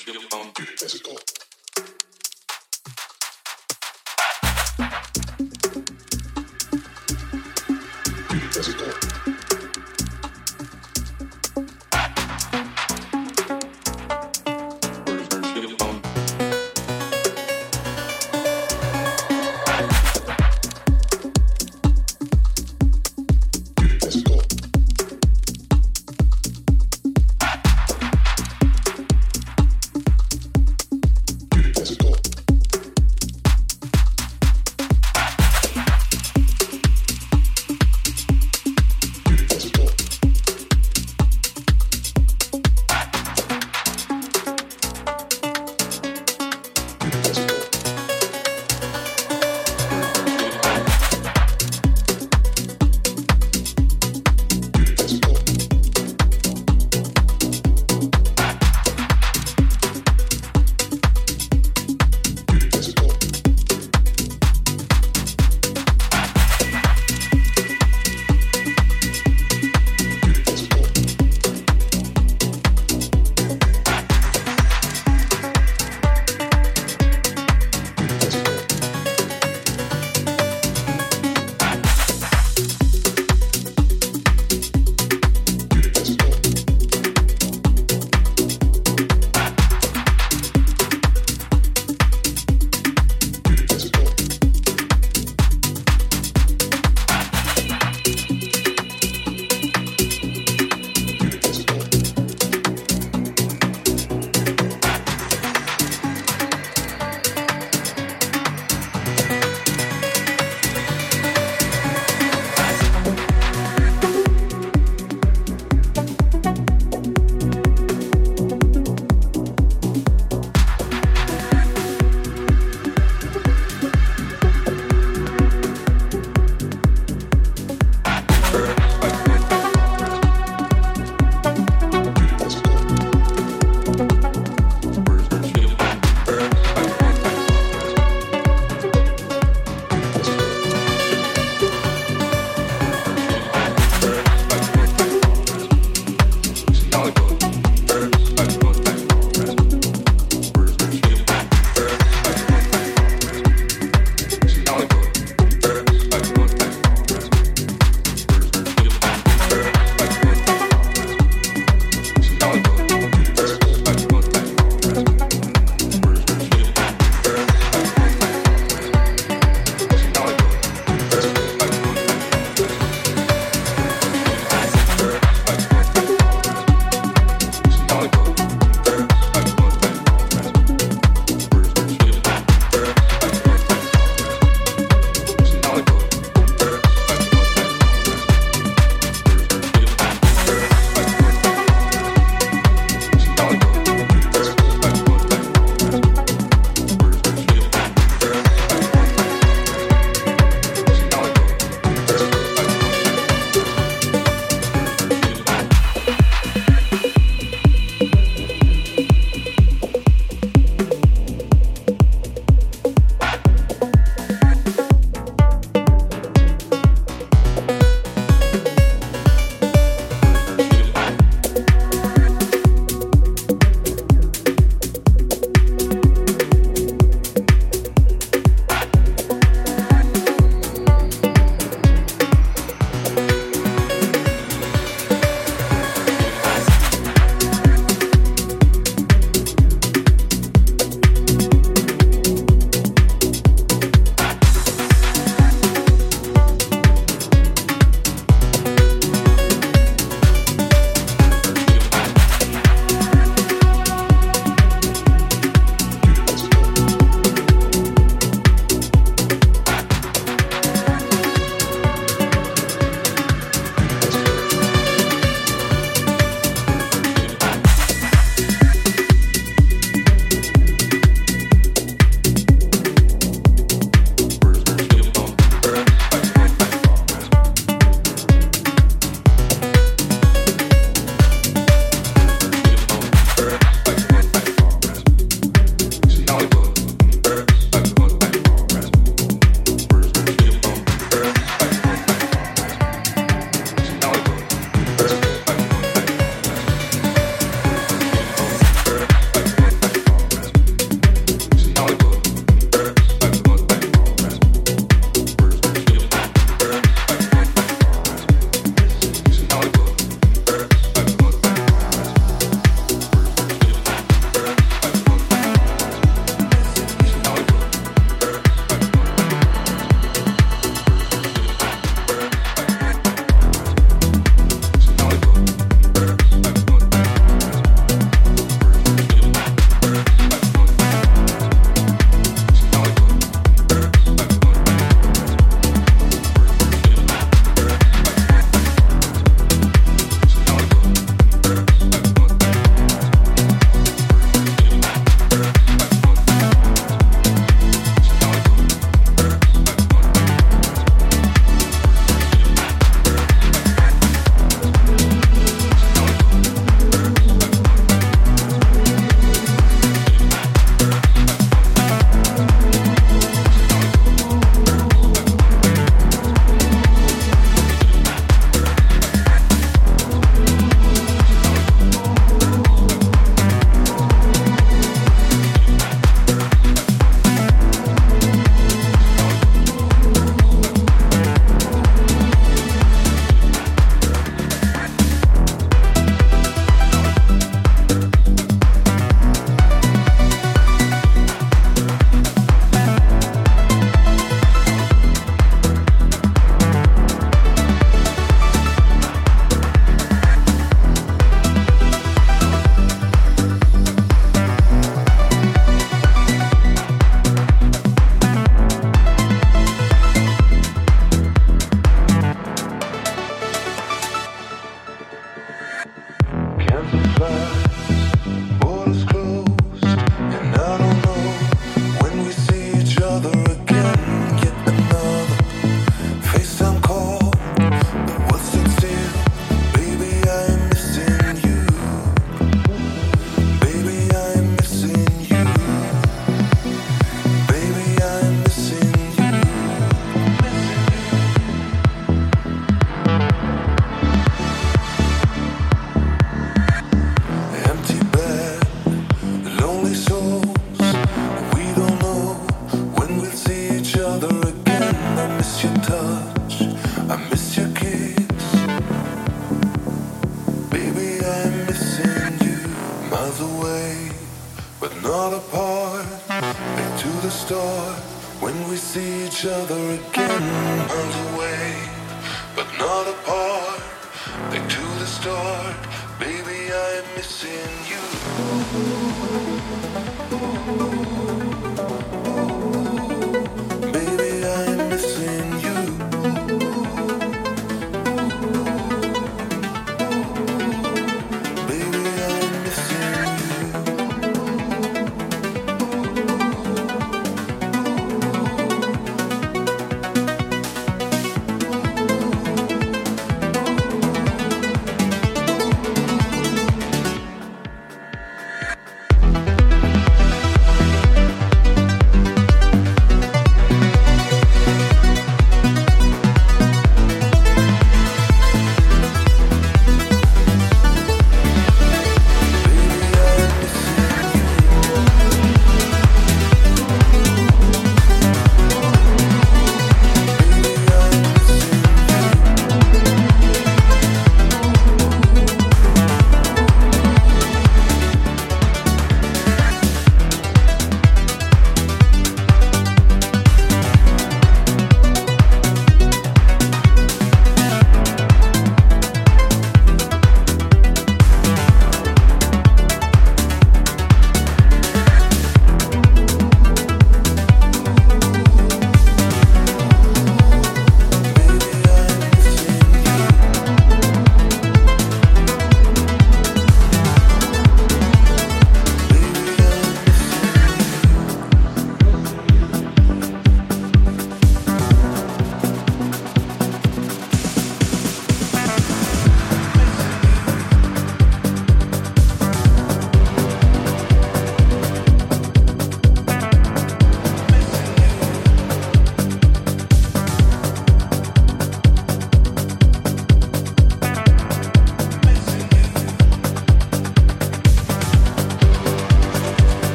[0.00, 0.16] feel
[0.78, 1.18] physical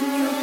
[0.00, 0.33] the you